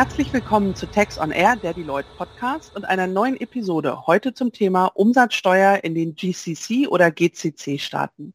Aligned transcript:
Herzlich 0.00 0.32
willkommen 0.32 0.74
zu 0.74 0.86
Tax 0.86 1.18
on 1.18 1.30
Air, 1.30 1.56
der 1.56 1.74
Deloitte 1.74 2.08
Podcast 2.16 2.74
und 2.74 2.86
einer 2.86 3.06
neuen 3.06 3.38
Episode 3.38 4.06
heute 4.06 4.32
zum 4.32 4.50
Thema 4.50 4.86
Umsatzsteuer 4.86 5.84
in 5.84 5.94
den 5.94 6.14
GCC 6.14 6.88
oder 6.88 7.10
GCC-Staaten. 7.10 8.32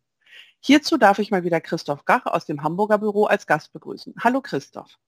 Hierzu 0.59 0.97
darf 0.97 1.17
ich 1.17 1.31
mal 1.31 1.43
wieder 1.43 1.59
Christoph 1.59 2.05
Gach 2.05 2.27
aus 2.27 2.45
dem 2.45 2.61
Hamburger 2.61 2.99
Büro 2.99 3.25
als 3.25 3.47
Gast 3.47 3.73
begrüßen. 3.73 4.13
Hallo 4.19 4.41
Christoph. 4.41 4.99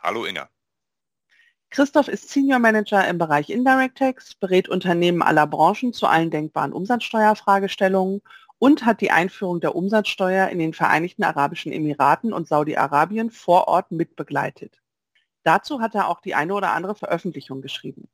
Hallo 0.00 0.24
Inga. 0.24 0.48
Christoph 1.70 2.08
ist 2.08 2.28
Senior 2.28 2.58
Manager 2.58 3.06
im 3.06 3.18
Bereich 3.18 3.48
Indirect 3.48 3.98
Tax, 3.98 4.34
berät 4.34 4.68
Unternehmen 4.68 5.22
aller 5.22 5.46
Branchen 5.46 5.92
zu 5.92 6.08
allen 6.08 6.32
denkbaren 6.32 6.72
Umsatzsteuerfragestellungen 6.72 8.20
und 8.58 8.84
hat 8.84 9.00
die 9.00 9.12
Einführung 9.12 9.60
der 9.60 9.76
Umsatzsteuer 9.76 10.48
in 10.48 10.58
den 10.58 10.74
Vereinigten 10.74 11.22
Arabischen 11.22 11.70
Emiraten 11.70 12.32
und 12.32 12.48
Saudi-Arabien 12.48 13.30
vor 13.30 13.68
Ort 13.68 13.92
mitbegleitet. 13.92 14.79
Dazu 15.42 15.80
hat 15.80 15.94
er 15.94 16.08
auch 16.08 16.20
die 16.20 16.34
eine 16.34 16.54
oder 16.54 16.72
andere 16.72 16.94
Veröffentlichung 16.94 17.62
geschrieben. 17.62 18.08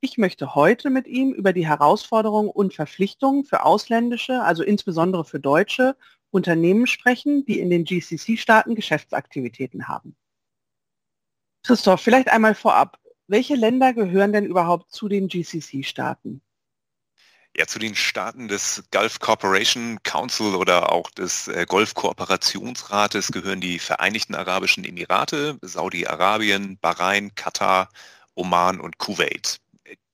Ich 0.00 0.18
möchte 0.18 0.54
heute 0.54 0.90
mit 0.90 1.06
ihm 1.06 1.32
über 1.32 1.52
die 1.52 1.66
Herausforderungen 1.66 2.50
und 2.50 2.74
Verpflichtungen 2.74 3.44
für 3.44 3.64
ausländische, 3.64 4.42
also 4.42 4.62
insbesondere 4.62 5.24
für 5.24 5.40
deutsche 5.40 5.96
Unternehmen 6.30 6.86
sprechen, 6.86 7.44
die 7.46 7.58
in 7.58 7.70
den 7.70 7.84
GCC-Staaten 7.84 8.74
Geschäftsaktivitäten 8.74 9.88
haben. 9.88 10.14
Christoph, 11.64 12.00
vielleicht 12.00 12.28
einmal 12.28 12.54
vorab. 12.54 13.00
Welche 13.26 13.56
Länder 13.56 13.92
gehören 13.94 14.32
denn 14.32 14.44
überhaupt 14.44 14.92
zu 14.92 15.08
den 15.08 15.28
GCC-Staaten? 15.28 16.42
Ja, 17.58 17.66
zu 17.66 17.78
den 17.78 17.94
Staaten 17.94 18.48
des 18.48 18.84
Gulf 18.92 19.18
Cooperation 19.18 19.98
Council 20.02 20.54
oder 20.54 20.92
auch 20.92 21.10
des 21.10 21.48
äh, 21.48 21.64
Golf 21.66 21.94
Kooperationsrates 21.94 23.32
gehören 23.32 23.62
die 23.62 23.78
Vereinigten 23.78 24.34
Arabischen 24.34 24.84
Emirate, 24.84 25.58
Saudi-Arabien, 25.62 26.78
Bahrain, 26.78 27.34
Katar, 27.34 27.88
Oman 28.34 28.78
und 28.78 28.98
Kuwait. 28.98 29.58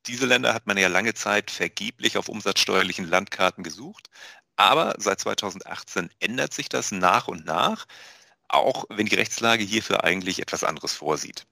Diese 0.06 0.26
Länder 0.26 0.54
hat 0.54 0.66
man 0.68 0.76
ja 0.76 0.86
lange 0.86 1.14
Zeit 1.14 1.50
vergeblich 1.50 2.16
auf 2.16 2.28
umsatzsteuerlichen 2.28 3.08
Landkarten 3.08 3.64
gesucht, 3.64 4.08
aber 4.54 4.94
seit 4.98 5.18
2018 5.20 6.10
ändert 6.20 6.54
sich 6.54 6.68
das 6.68 6.92
nach 6.92 7.26
und 7.26 7.44
nach 7.44 7.86
auch 8.52 8.84
wenn 8.90 9.06
die 9.06 9.16
Rechtslage 9.16 9.64
hierfür 9.64 10.04
eigentlich 10.04 10.40
etwas 10.40 10.62
anderes 10.62 10.92
vorsieht. 10.92 11.46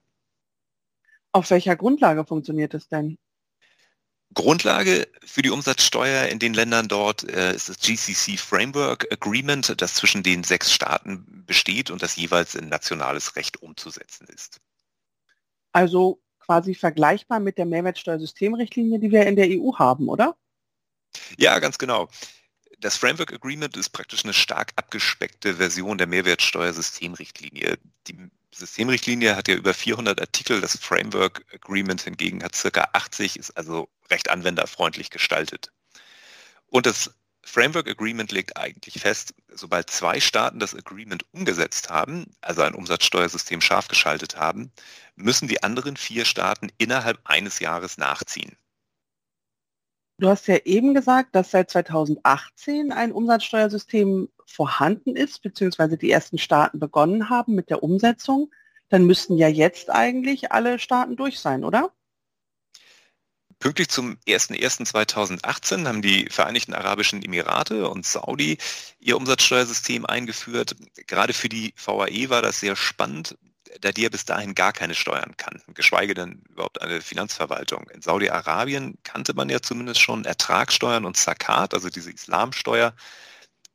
Auf 1.32 1.50
welcher 1.50 1.76
Grundlage 1.76 2.24
funktioniert 2.24 2.74
es 2.74 2.88
denn? 2.88 3.18
Grundlage 4.34 5.08
für 5.24 5.42
die 5.42 5.50
Umsatzsteuer 5.50 6.26
in 6.28 6.38
den 6.38 6.54
Ländern 6.54 6.88
dort 6.88 7.28
äh, 7.28 7.54
ist 7.54 7.68
das 7.68 7.78
GCC 7.78 8.38
Framework 8.38 9.12
Agreement, 9.12 9.80
das 9.80 9.94
zwischen 9.94 10.22
den 10.22 10.44
sechs 10.44 10.72
Staaten 10.72 11.44
besteht 11.46 11.90
und 11.90 12.02
das 12.02 12.16
jeweils 12.16 12.54
in 12.54 12.68
nationales 12.68 13.36
Recht 13.36 13.60
umzusetzen 13.62 14.26
ist. 14.28 14.60
Also 15.72 16.20
quasi 16.38 16.74
vergleichbar 16.74 17.40
mit 17.40 17.58
der 17.58 17.66
Mehrwertsteuersystemrichtlinie, 17.66 18.98
die 18.98 19.10
wir 19.10 19.26
in 19.26 19.36
der 19.36 19.48
EU 19.48 19.74
haben, 19.78 20.08
oder? 20.08 20.36
Ja, 21.36 21.58
ganz 21.58 21.78
genau 21.78 22.08
das 22.80 22.96
Framework 22.96 23.32
Agreement 23.32 23.76
ist 23.76 23.90
praktisch 23.90 24.24
eine 24.24 24.32
stark 24.32 24.72
abgespeckte 24.76 25.56
Version 25.56 25.98
der 25.98 26.06
Mehrwertsteuersystemrichtlinie. 26.06 27.78
Die 28.06 28.16
Systemrichtlinie 28.52 29.36
hat 29.36 29.48
ja 29.48 29.54
über 29.54 29.74
400 29.74 30.20
Artikel, 30.20 30.60
das 30.60 30.76
Framework 30.76 31.44
Agreement 31.52 32.00
hingegen 32.00 32.42
hat 32.42 32.56
circa 32.56 32.88
80, 32.92 33.36
ist 33.38 33.50
also 33.56 33.88
recht 34.10 34.30
anwenderfreundlich 34.30 35.10
gestaltet. 35.10 35.72
Und 36.66 36.86
das 36.86 37.14
Framework 37.42 37.88
Agreement 37.88 38.32
legt 38.32 38.56
eigentlich 38.56 39.00
fest, 39.00 39.34
sobald 39.48 39.90
zwei 39.90 40.20
Staaten 40.20 40.60
das 40.60 40.74
Agreement 40.74 41.24
umgesetzt 41.32 41.90
haben, 41.90 42.26
also 42.40 42.62
ein 42.62 42.74
Umsatzsteuersystem 42.74 43.60
scharf 43.60 43.88
geschaltet 43.88 44.36
haben, 44.36 44.70
müssen 45.16 45.48
die 45.48 45.62
anderen 45.62 45.96
vier 45.96 46.24
Staaten 46.24 46.70
innerhalb 46.78 47.18
eines 47.24 47.58
Jahres 47.58 47.98
nachziehen. 47.98 48.56
Du 50.18 50.28
hast 50.28 50.48
ja 50.48 50.58
eben 50.64 50.92
gesagt, 50.92 51.34
dass 51.34 51.50
seit 51.50 51.70
2018 51.70 52.92
ein 52.92 53.10
Umsatzsteuersystem 53.10 54.28
vorhanden 54.44 55.16
ist, 55.16 55.40
beziehungsweise 55.40 55.96
die 55.96 56.10
ersten 56.10 56.36
Staaten 56.36 56.78
begonnen 56.78 57.30
haben 57.30 57.54
mit 57.54 57.70
der 57.70 57.82
Umsetzung. 57.82 58.52
Dann 58.90 59.06
müssten 59.06 59.38
ja 59.38 59.48
jetzt 59.48 59.88
eigentlich 59.88 60.52
alle 60.52 60.78
Staaten 60.78 61.16
durch 61.16 61.40
sein, 61.40 61.64
oder? 61.64 61.90
Pünktlich 63.60 63.90
zum 63.90 64.16
01.01.2018 64.26 65.86
haben 65.86 66.00
die 66.00 66.30
Vereinigten 66.30 66.72
Arabischen 66.72 67.22
Emirate 67.22 67.90
und 67.90 68.06
Saudi 68.06 68.56
ihr 69.00 69.18
Umsatzsteuersystem 69.18 70.06
eingeführt. 70.06 70.76
Gerade 71.06 71.34
für 71.34 71.50
die 71.50 71.74
VAE 71.76 72.30
war 72.30 72.40
das 72.40 72.60
sehr 72.60 72.74
spannend, 72.74 73.36
da 73.82 73.92
die 73.92 74.00
ja 74.00 74.08
bis 74.08 74.24
dahin 74.24 74.54
gar 74.54 74.72
keine 74.72 74.94
Steuern 74.94 75.36
kannten, 75.36 75.74
geschweige 75.74 76.14
denn 76.14 76.42
überhaupt 76.48 76.80
eine 76.80 77.02
Finanzverwaltung. 77.02 77.86
In 77.90 78.00
Saudi-Arabien 78.00 78.96
kannte 79.02 79.34
man 79.34 79.50
ja 79.50 79.60
zumindest 79.60 80.00
schon 80.00 80.24
Ertragssteuern 80.24 81.04
und 81.04 81.18
Zakat, 81.18 81.74
also 81.74 81.90
diese 81.90 82.10
Islamsteuer, 82.10 82.94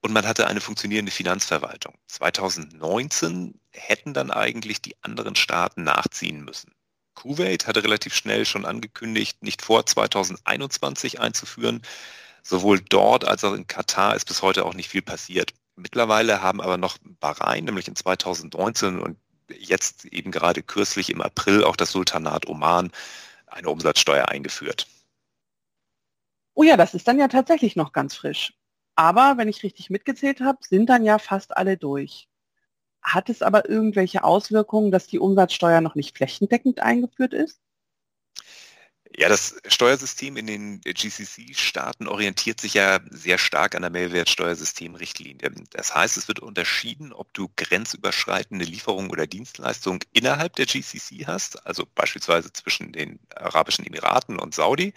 und 0.01 0.13
man 0.13 0.28
hatte 0.28 0.47
eine 0.47 0.62
funktionierende 0.62 1.12
Finanzverwaltung. 1.12 1.94
2019 2.07 3.59
hätten 3.72 4.16
dann 4.16 4.31
eigentlich 4.31 4.81
die 4.81 4.95
anderen 5.03 5.35
Staaten 5.35 5.84
nachziehen 5.84 6.44
müssen. 6.44 6.72
Kuwait 7.16 7.68
hatte 7.68 7.84
relativ 7.84 8.14
schnell 8.14 8.46
schon 8.46 8.66
angekündigt, 8.66 9.42
nicht 9.42 9.62
vor 9.62 9.86
2021 9.86 11.20
einzuführen. 11.20 11.81
Sowohl 12.44 12.80
dort 12.80 13.26
als 13.26 13.44
auch 13.44 13.53
in 13.53 13.66
Katar 13.66 14.16
ist 14.16 14.26
bis 14.26 14.42
heute 14.42 14.66
auch 14.66 14.76
nicht 14.76 14.90
viel 14.90 15.02
passiert. 15.02 15.54
Mittlerweile 15.75 16.42
haben 16.42 16.62
aber 16.62 16.78
noch 16.78 16.98
Bahrain, 17.20 17.66
nämlich 17.66 17.88
in 17.88 17.96
2019 17.96 19.00
und 19.00 19.18
jetzt 19.50 20.06
eben 20.06 20.31
gerade 20.31 20.62
kürzlich 20.64 21.09
im 21.09 21.22
April 21.22 21.64
auch 21.64 21.75
das 21.75 21.92
Sultanat 21.92 22.48
Oman 22.48 22.92
eine 23.48 23.70
Umsatzsteuer 23.70 24.30
eingeführt. 24.30 24.88
Oh 26.54 26.64
ja, 26.64 26.78
das 26.78 26.94
ist 26.94 27.08
dann 27.08 27.20
ja 27.20 27.28
tatsächlich 27.28 27.75
noch 27.75 27.92
ganz 27.92 28.16
frisch. 28.16 28.54
Aber 28.96 29.36
wenn 29.38 29.50
ich 29.50 29.64
richtig 29.64 29.90
mitgezählt 29.90 30.40
habe, 30.40 30.59
sind 30.62 30.88
dann 30.88 31.04
ja 31.04 31.20
fast 31.20 31.56
alle 31.56 31.78
durch. 31.78 32.30
Hat 33.06 33.30
es 33.30 33.44
aber 33.44 33.70
irgendwelche 33.70 34.24
Auswirkungen, 34.24 34.92
dass 34.92 35.06
die 35.06 35.20
Umsatzsteuer 35.20 35.80
noch 35.80 35.94
nicht 35.94 36.18
flächendeckend 36.18 36.80
eingeführt 36.82 37.34
ist? 37.34 37.60
Ja, 39.16 39.30
das 39.30 39.56
Steuersystem 39.68 40.36
in 40.36 40.48
den 40.48 40.82
GCC-Staaten 40.82 42.08
orientiert 42.08 42.60
sich 42.60 42.74
ja 42.74 43.00
sehr 43.12 43.38
stark 43.38 43.76
an 43.76 43.84
der 43.84 43.92
Mehrwertsteuersystemrichtlinie. 43.92 45.52
Das 45.70 45.94
heißt, 45.94 46.18
es 46.18 46.28
wird 46.28 46.40
unterschieden, 46.40 47.14
ob 47.14 47.32
du 47.34 47.50
grenzüberschreitende 47.56 48.66
Lieferungen 48.66 49.12
oder 49.12 49.28
Dienstleistungen 49.28 50.00
innerhalb 50.12 50.56
der 50.56 50.66
GCC 50.66 51.28
hast, 51.28 51.66
also 51.66 51.86
beispielsweise 51.94 52.52
zwischen 52.52 52.92
den 52.92 53.20
Arabischen 53.36 53.86
Emiraten 53.86 54.40
und 54.40 54.56
Saudi, 54.56 54.94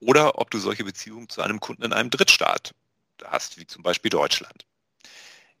oder 0.00 0.38
ob 0.38 0.50
du 0.50 0.58
solche 0.58 0.84
Beziehungen 0.84 1.28
zu 1.28 1.40
einem 1.40 1.60
Kunden 1.60 1.84
in 1.84 1.92
einem 1.92 2.10
Drittstaat 2.10 2.74
hast, 3.24 3.58
wie 3.58 3.66
zum 3.66 3.84
Beispiel 3.84 4.10
Deutschland. 4.10 4.66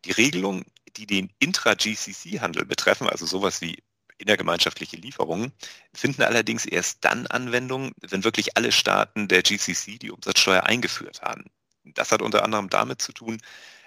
Die 0.04 0.12
Regelungen, 0.12 0.66
die 0.96 1.06
den 1.06 1.30
Intra-GCC-Handel 1.38 2.64
betreffen, 2.64 3.08
also 3.08 3.26
sowas 3.26 3.60
wie 3.60 3.82
innergemeinschaftliche 4.18 4.96
Lieferungen, 4.96 5.52
finden 5.92 6.22
allerdings 6.22 6.66
erst 6.66 7.04
dann 7.04 7.26
Anwendung, 7.26 7.92
wenn 8.00 8.24
wirklich 8.24 8.56
alle 8.56 8.72
Staaten 8.72 9.28
der 9.28 9.42
GCC 9.42 9.98
die 9.98 10.10
Umsatzsteuer 10.10 10.64
eingeführt 10.64 11.22
haben. 11.22 11.44
Das 11.84 12.12
hat 12.12 12.22
unter 12.22 12.44
anderem 12.44 12.70
damit 12.70 13.02
zu 13.02 13.12
tun, 13.12 13.38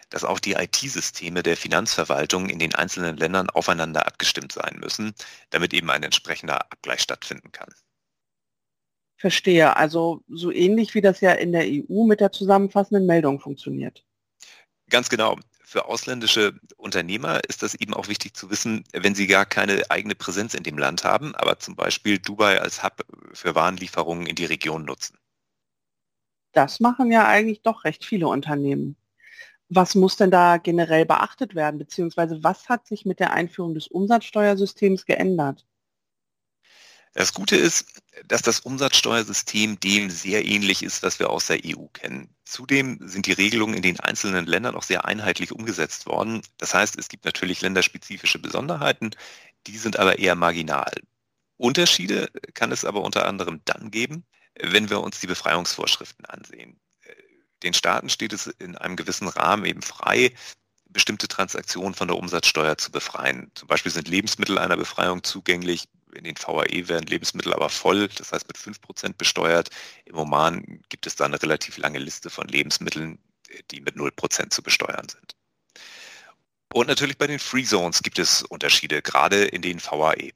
dass 0.09 0.23
auch 0.23 0.40
die 0.40 0.53
IT-Systeme 0.53 1.44
der 1.44 1.57
Finanzverwaltung 1.57 2.50
in 2.50 2.59
den 2.59 2.75
einzelnen 2.75 3.18
Ländern 3.18 3.50
aufeinander 3.50 4.06
abgestimmt 4.06 4.53
sein 4.53 4.77
müssen, 4.80 5.13
damit 5.50 5.74
eben 5.74 5.89
ein 5.89 6.03
entsprechender 6.03 6.71
Abgleich 6.71 7.01
stattfinden 7.01 7.51
kann. 7.51 7.69
Verstehe. 9.18 9.75
Also 9.75 10.24
so 10.27 10.51
ähnlich 10.51 10.94
wie 10.94 11.01
das 11.01 11.21
ja 11.21 11.31
in 11.31 11.51
der 11.51 11.65
EU 11.65 12.06
mit 12.06 12.19
der 12.19 12.31
zusammenfassenden 12.31 13.06
Meldung 13.06 13.39
funktioniert. 13.39 14.06
Ganz 14.89 15.10
genau 15.10 15.38
für 15.67 15.85
ausländische 15.85 16.57
Unternehmer 16.77 17.41
ist 17.49 17.61
das 17.61 17.75
eben 17.75 17.93
auch 17.93 18.07
wichtig 18.07 18.33
zu 18.33 18.49
wissen, 18.49 18.85
wenn 18.93 19.15
sie 19.15 19.27
gar 19.27 19.45
keine 19.45 19.83
eigene 19.89 20.15
Präsenz 20.15 20.53
in 20.53 20.63
dem 20.63 20.77
Land 20.77 21.03
haben, 21.03 21.35
aber 21.35 21.59
zum 21.59 21.75
Beispiel 21.75 22.19
Dubai 22.19 22.61
als 22.61 22.83
Hub 22.83 23.05
für 23.33 23.53
Warenlieferungen 23.53 24.27
in 24.27 24.37
die 24.37 24.45
Region 24.45 24.85
nutzen. 24.85 25.17
Das 26.53 26.79
machen 26.79 27.11
ja 27.11 27.27
eigentlich 27.27 27.63
doch 27.63 27.83
recht 27.83 28.05
viele 28.05 28.29
Unternehmen. 28.29 28.95
Was 29.67 29.93
muss 29.93 30.15
denn 30.15 30.31
da 30.31 30.55
generell 30.55 31.05
beachtet 31.05 31.53
werden, 31.53 31.79
beziehungsweise 31.79 32.41
was 32.45 32.69
hat 32.69 32.87
sich 32.87 33.05
mit 33.05 33.19
der 33.19 33.33
Einführung 33.33 33.73
des 33.73 33.89
Umsatzsteuersystems 33.89 35.05
geändert? 35.05 35.65
Das 37.17 37.33
Gute 37.33 37.55
ist, 37.55 37.99
dass 38.27 38.43
das 38.43 38.59
Umsatzsteuersystem 38.59 39.79
dem 39.79 40.11
sehr 40.11 40.45
ähnlich 40.45 40.83
ist, 40.83 41.01
was 41.01 41.17
wir 41.17 41.31
aus 41.31 41.47
der 41.47 41.61
EU 41.65 41.87
kennen. 41.87 42.29
Zudem 42.45 42.99
sind 43.01 43.25
die 43.25 43.31
Regelungen 43.31 43.73
in 43.73 43.81
den 43.81 43.99
einzelnen 43.99 44.45
Ländern 44.45 44.75
auch 44.75 44.83
sehr 44.83 45.05
einheitlich 45.05 45.51
umgesetzt 45.51 46.05
worden. 46.05 46.43
Das 46.59 46.75
heißt, 46.75 46.95
es 46.99 47.09
gibt 47.09 47.25
natürlich 47.25 47.61
länderspezifische 47.61 48.37
Besonderheiten, 48.37 49.09
die 49.65 49.79
sind 49.79 49.97
aber 49.97 50.19
eher 50.19 50.35
marginal. 50.35 50.93
Unterschiede 51.57 52.29
kann 52.53 52.71
es 52.71 52.85
aber 52.85 53.01
unter 53.01 53.25
anderem 53.25 53.61
dann 53.65 53.89
geben, 53.89 54.23
wenn 54.53 54.91
wir 54.91 55.01
uns 55.01 55.19
die 55.19 55.25
Befreiungsvorschriften 55.25 56.27
ansehen. 56.27 56.79
Den 57.63 57.73
Staaten 57.73 58.11
steht 58.11 58.31
es 58.31 58.45
in 58.45 58.75
einem 58.77 58.95
gewissen 58.95 59.27
Rahmen 59.27 59.65
eben 59.65 59.81
frei, 59.81 60.35
bestimmte 60.85 61.27
Transaktionen 61.27 61.95
von 61.95 62.09
der 62.09 62.17
Umsatzsteuer 62.17 62.77
zu 62.77 62.91
befreien. 62.91 63.49
Zum 63.55 63.67
Beispiel 63.67 63.91
sind 63.91 64.07
Lebensmittel 64.07 64.59
einer 64.59 64.77
Befreiung 64.77 65.23
zugänglich, 65.23 65.85
In 66.17 66.23
den 66.23 66.35
VAE 66.35 66.87
werden 66.87 67.05
Lebensmittel 67.05 67.53
aber 67.53 67.69
voll, 67.69 68.07
das 68.07 68.31
heißt 68.31 68.47
mit 68.47 68.57
5% 68.57 69.13
besteuert. 69.17 69.69
Im 70.05 70.17
Oman 70.17 70.81
gibt 70.89 71.05
es 71.05 71.15
da 71.15 71.25
eine 71.25 71.41
relativ 71.41 71.77
lange 71.77 71.99
Liste 71.99 72.31
von 72.31 72.47
Lebensmitteln, 72.47 73.19
die 73.69 73.81
mit 73.81 73.95
0% 73.95 74.49
zu 74.49 74.63
besteuern 74.63 75.07
sind. 75.07 75.35
Und 76.73 76.87
natürlich 76.87 77.19
bei 77.19 77.27
den 77.27 77.37
Free 77.37 77.63
Zones 77.63 78.01
gibt 78.01 78.17
es 78.17 78.41
Unterschiede, 78.41 79.03
gerade 79.03 79.45
in 79.45 79.61
den 79.61 79.79
VAE. 79.79 80.31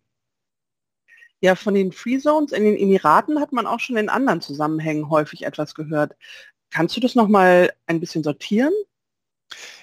Ja, 1.39 1.55
von 1.55 1.73
den 1.73 1.91
Free 1.91 2.19
Zones 2.19 2.51
in 2.51 2.63
den 2.63 2.77
Emiraten 2.77 3.39
hat 3.39 3.51
man 3.51 3.65
auch 3.65 3.79
schon 3.79 3.97
in 3.97 4.09
anderen 4.09 4.41
Zusammenhängen 4.41 5.09
häufig 5.09 5.41
etwas 5.43 5.73
gehört. 5.73 6.15
Kannst 6.69 6.95
du 6.95 7.01
das 7.01 7.15
nochmal 7.15 7.73
ein 7.87 7.99
bisschen 7.99 8.23
sortieren? 8.23 8.73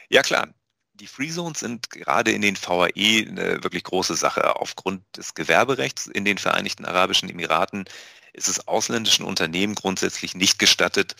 Ja, 0.08 0.22
klar. 0.22 0.54
Die 1.00 1.06
Free 1.06 1.30
Zones 1.30 1.60
sind 1.60 1.90
gerade 1.90 2.32
in 2.32 2.42
den 2.42 2.56
VAE 2.56 3.24
eine 3.28 3.62
wirklich 3.62 3.84
große 3.84 4.16
Sache. 4.16 4.56
Aufgrund 4.56 5.04
des 5.16 5.34
Gewerberechts 5.34 6.06
in 6.08 6.24
den 6.24 6.38
Vereinigten 6.38 6.84
Arabischen 6.84 7.30
Emiraten 7.30 7.84
ist 8.32 8.48
es 8.48 8.66
ausländischen 8.66 9.24
Unternehmen 9.24 9.76
grundsätzlich 9.76 10.34
nicht 10.34 10.58
gestattet, 10.58 11.14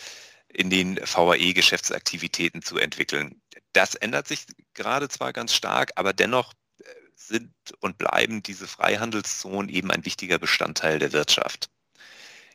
in 0.49 0.69
den 0.69 0.97
VAE 0.97 1.53
Geschäftsaktivitäten 1.53 2.61
zu 2.61 2.77
entwickeln. 2.77 3.41
Das 3.71 3.95
ändert 3.95 4.27
sich 4.27 4.47
gerade 4.73 5.07
zwar 5.07 5.31
ganz 5.31 5.53
stark, 5.53 5.91
aber 5.95 6.11
dennoch 6.11 6.53
äh, 6.79 6.83
sind 7.15 7.53
und 7.79 7.97
bleiben 7.97 8.43
diese 8.43 8.67
Freihandelszonen 8.67 9.69
eben 9.69 9.91
ein 9.91 10.05
wichtiger 10.05 10.39
Bestandteil 10.39 10.99
der 10.99 11.13
Wirtschaft. 11.13 11.69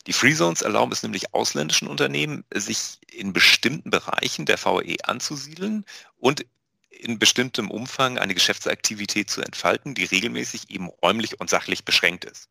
Die 0.07 0.13
Free 0.13 0.35
Zones 0.35 0.61
erlauben 0.61 0.93
es 0.93 1.03
nämlich 1.03 1.33
ausländischen 1.33 1.89
Unternehmen, 1.89 2.45
sich 2.53 2.99
in 3.11 3.33
bestimmten 3.33 3.89
Bereichen 3.89 4.45
der 4.45 4.63
VAE 4.63 4.97
anzusiedeln 5.05 5.87
und 6.17 6.45
in 7.01 7.19
bestimmtem 7.19 7.71
Umfang 7.71 8.19
eine 8.19 8.35
Geschäftsaktivität 8.35 9.31
zu 9.31 9.41
entfalten, 9.41 9.95
die 9.95 10.05
regelmäßig 10.05 10.71
eben 10.71 10.89
räumlich 10.89 11.41
und 11.41 11.51
sachlich 11.51 11.85
beschränkt 11.85 12.25
ist. 12.25 12.49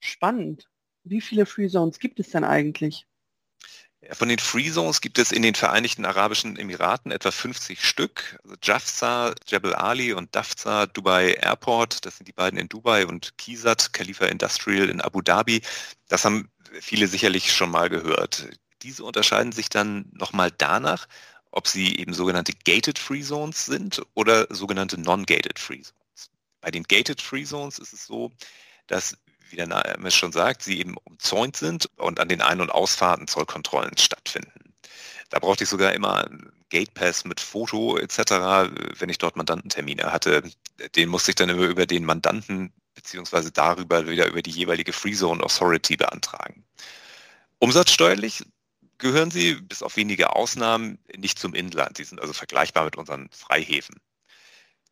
Spannend. 0.00 0.68
Wie 1.04 1.20
viele 1.20 1.46
Free 1.46 1.68
Zones 1.68 1.98
gibt 1.98 2.20
es 2.20 2.30
denn 2.30 2.44
eigentlich? 2.44 3.06
Von 4.12 4.28
den 4.28 4.38
Free 4.38 4.70
Zones 4.70 5.00
gibt 5.00 5.18
es 5.18 5.32
in 5.32 5.42
den 5.42 5.56
Vereinigten 5.56 6.04
Arabischen 6.04 6.56
Emiraten 6.56 7.10
etwa 7.10 7.32
50 7.32 7.84
Stück. 7.84 8.38
Also 8.44 8.56
Jafza, 8.62 9.34
Jebel 9.46 9.74
Ali 9.74 10.12
und 10.12 10.34
Dafza 10.36 10.86
Dubai 10.86 11.32
Airport, 11.32 12.06
das 12.06 12.16
sind 12.16 12.28
die 12.28 12.32
beiden 12.32 12.60
in 12.60 12.68
Dubai 12.68 13.06
und 13.06 13.36
Kisat, 13.38 13.92
Khalifa 13.92 14.26
Industrial 14.26 14.88
in 14.88 15.00
Abu 15.00 15.20
Dhabi. 15.20 15.62
Das 16.06 16.24
haben 16.24 16.48
viele 16.80 17.08
sicherlich 17.08 17.52
schon 17.52 17.70
mal 17.70 17.88
gehört. 17.88 18.48
Diese 18.82 19.02
unterscheiden 19.02 19.50
sich 19.50 19.68
dann 19.68 20.08
nochmal 20.12 20.52
danach, 20.56 21.08
ob 21.50 21.66
sie 21.68 21.96
eben 21.96 22.14
sogenannte 22.14 22.52
Gated 22.64 22.98
Free 22.98 23.22
Zones 23.22 23.66
sind 23.66 24.02
oder 24.14 24.46
sogenannte 24.50 25.00
Non-Gated 25.00 25.58
Free 25.58 25.82
Zones. 25.82 26.30
Bei 26.60 26.70
den 26.70 26.84
Gated 26.84 27.22
Free 27.22 27.44
Zones 27.44 27.78
ist 27.78 27.92
es 27.92 28.06
so, 28.06 28.32
dass 28.86 29.16
wie 29.50 29.56
der 29.56 29.66
Name 29.66 30.10
schon 30.10 30.32
sagt, 30.32 30.62
sie 30.62 30.78
eben 30.78 30.96
umzäunt 31.04 31.56
sind 31.56 31.88
und 31.96 32.20
an 32.20 32.28
den 32.28 32.42
Ein- 32.42 32.60
und 32.60 32.70
Ausfahrten 32.70 33.26
Zollkontrollen 33.28 33.96
stattfinden. 33.96 34.74
Da 35.30 35.38
brauchte 35.38 35.64
ich 35.64 35.70
sogar 35.70 35.92
immer 35.92 36.24
einen 36.24 36.52
Gate 36.70 36.92
Pass 36.94 37.24
mit 37.24 37.40
Foto 37.40 37.98
etc., 37.98 38.18
wenn 38.98 39.08
ich 39.08 39.18
dort 39.18 39.36
Mandantentermine 39.36 40.12
hatte. 40.12 40.42
Den 40.96 41.08
musste 41.08 41.30
ich 41.30 41.34
dann 41.36 41.48
immer 41.48 41.66
über 41.66 41.86
den 41.86 42.04
Mandanten 42.04 42.72
beziehungsweise 42.94 43.52
darüber 43.52 44.08
wieder 44.08 44.26
über 44.26 44.42
die 44.42 44.50
jeweilige 44.50 44.92
Free 44.92 45.12
Zone 45.12 45.42
Authority 45.42 45.96
beantragen. 45.96 46.64
Umsatzsteuerlich 47.58 48.44
gehören 48.98 49.30
sie 49.30 49.54
bis 49.54 49.82
auf 49.82 49.96
wenige 49.96 50.34
Ausnahmen 50.34 50.98
nicht 51.16 51.38
zum 51.38 51.54
Inland. 51.54 51.96
Sie 51.96 52.04
sind 52.04 52.20
also 52.20 52.32
vergleichbar 52.32 52.84
mit 52.84 52.96
unseren 52.96 53.28
Freihäfen. 53.30 53.96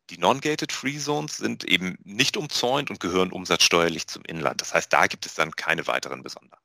Die 0.09 0.17
Non-Gated 0.17 0.71
Free 0.71 0.97
Zones 0.97 1.37
sind 1.37 1.65
eben 1.65 1.97
nicht 2.03 2.37
umzäunt 2.37 2.89
und 2.89 3.01
gehören 3.01 3.31
umsatzsteuerlich 3.31 4.07
zum 4.07 4.23
Inland. 4.23 4.61
Das 4.61 4.73
heißt, 4.73 4.91
da 4.91 5.07
gibt 5.07 5.25
es 5.25 5.35
dann 5.35 5.51
keine 5.51 5.85
weiteren 5.87 6.23
Besonderheiten. 6.23 6.63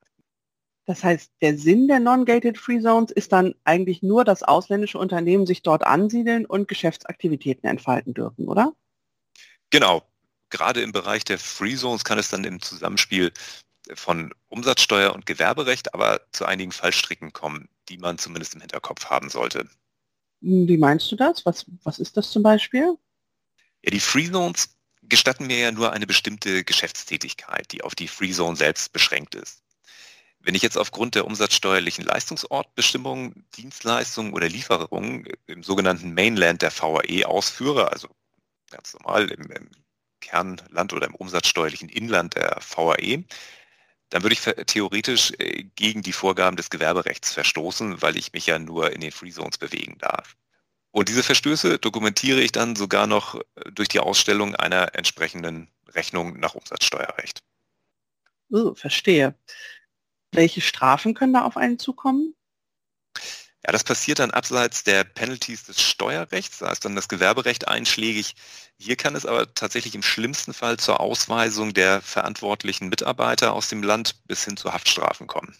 Das 0.85 1.03
heißt, 1.03 1.31
der 1.41 1.57
Sinn 1.57 1.87
der 1.87 1.99
Non-Gated 1.99 2.57
Free 2.57 2.79
Zones 2.79 3.11
ist 3.11 3.31
dann 3.31 3.55
eigentlich 3.63 4.01
nur, 4.01 4.23
dass 4.25 4.43
ausländische 4.43 4.97
Unternehmen 4.97 5.45
sich 5.45 5.61
dort 5.61 5.85
ansiedeln 5.85 6.45
und 6.45 6.67
Geschäftsaktivitäten 6.67 7.69
entfalten 7.69 8.13
dürfen, 8.13 8.47
oder? 8.47 8.73
Genau. 9.69 10.03
Gerade 10.49 10.81
im 10.81 10.91
Bereich 10.91 11.23
der 11.23 11.39
Free 11.39 11.75
Zones 11.75 12.03
kann 12.03 12.19
es 12.19 12.29
dann 12.29 12.43
im 12.43 12.61
Zusammenspiel 12.61 13.31
von 13.93 14.33
Umsatzsteuer 14.47 15.13
und 15.13 15.25
Gewerberecht 15.25 15.93
aber 15.93 16.21
zu 16.31 16.45
einigen 16.45 16.71
Fallstricken 16.71 17.33
kommen, 17.33 17.69
die 17.89 17.97
man 17.97 18.17
zumindest 18.17 18.55
im 18.55 18.61
Hinterkopf 18.61 19.05
haben 19.05 19.29
sollte. 19.29 19.67
Wie 20.41 20.77
meinst 20.77 21.11
du 21.11 21.15
das? 21.15 21.45
Was, 21.45 21.65
was 21.83 21.99
ist 21.99 22.17
das 22.17 22.31
zum 22.31 22.43
Beispiel? 22.43 22.97
Ja, 23.83 23.91
die 23.91 23.99
Free 23.99 24.29
Zones 24.29 24.75
gestatten 25.03 25.47
mir 25.47 25.57
ja 25.57 25.71
nur 25.71 25.91
eine 25.91 26.07
bestimmte 26.07 26.63
Geschäftstätigkeit, 26.63 27.71
die 27.71 27.83
auf 27.83 27.95
die 27.95 28.07
Free 28.07 28.31
Zone 28.31 28.55
selbst 28.55 28.93
beschränkt 28.93 29.35
ist. 29.35 29.63
Wenn 30.39 30.55
ich 30.55 30.61
jetzt 30.61 30.77
aufgrund 30.77 31.15
der 31.15 31.25
umsatzsteuerlichen 31.25 32.03
Leistungsortbestimmungen 32.03 33.45
Dienstleistungen 33.55 34.33
oder 34.33 34.49
Lieferungen 34.49 35.25
im 35.47 35.63
sogenannten 35.63 36.13
Mainland 36.13 36.61
der 36.61 36.71
VAE 36.71 37.25
ausführe, 37.25 37.91
also 37.91 38.09
ganz 38.69 38.93
normal 38.93 39.31
im, 39.31 39.49
im 39.51 39.69
Kernland 40.19 40.91
oder 40.91 41.07
im 41.07 41.15
umsatzsteuerlichen 41.15 41.87
Inland 41.87 42.35
der 42.35 42.59
VAE, 42.61 43.23
dann 44.13 44.21
würde 44.21 44.35
ich 44.35 44.65
theoretisch 44.67 45.31
äh, 45.39 45.63
gegen 45.75 46.03
die 46.03 46.13
Vorgaben 46.13 46.55
des 46.55 46.69
Gewerberechts 46.69 47.33
verstoßen, 47.33 48.03
weil 48.03 48.15
ich 48.15 48.31
mich 48.31 48.45
ja 48.45 48.59
nur 48.59 48.93
in 48.93 49.01
den 49.01 49.11
Free 49.11 49.31
Zones 49.31 49.57
bewegen 49.57 49.97
darf. 49.97 50.35
Und 50.91 51.09
diese 51.09 51.23
Verstöße 51.23 51.79
dokumentiere 51.79 52.39
ich 52.39 52.51
dann 52.51 52.75
sogar 52.75 53.07
noch 53.07 53.33
äh, 53.33 53.71
durch 53.71 53.89
die 53.89 53.99
Ausstellung 53.99 54.55
einer 54.55 54.93
entsprechenden 54.93 55.67
Rechnung 55.87 56.39
nach 56.39 56.53
Umsatzsteuerrecht. 56.53 57.41
Oh, 58.51 58.75
verstehe. 58.75 59.33
Welche 60.31 60.61
Strafen 60.61 61.15
können 61.15 61.33
da 61.33 61.43
auf 61.43 61.57
einen 61.57 61.79
zukommen? 61.79 62.35
Ja, 63.65 63.71
das 63.71 63.85
passiert 63.85 64.19
dann 64.19 64.31
abseits 64.31 64.83
der 64.83 65.05
Penalties 65.05 65.63
des 65.63 65.81
Steuerrechts, 65.81 66.59
da 66.59 66.71
ist 66.71 66.83
dann 66.83 66.97
das 66.97 67.07
Gewerberecht 67.07 67.67
einschlägig. 67.67 68.35
Hier 68.77 68.97
kann 68.97 69.15
es 69.15 69.25
aber 69.25 69.53
tatsächlich 69.53 69.95
im 69.95 70.03
schlimmsten 70.03 70.53
Fall 70.53 70.77
zur 70.77 70.99
Ausweisung 70.99 71.73
der 71.73 72.01
verantwortlichen 72.01 72.89
Mitarbeiter 72.89 73.53
aus 73.53 73.69
dem 73.69 73.81
Land 73.81 74.15
bis 74.27 74.43
hin 74.43 74.57
zu 74.57 74.73
Haftstrafen 74.73 75.27
kommen. 75.27 75.55